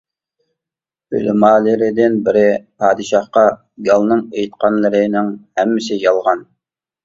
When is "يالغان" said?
6.09-6.47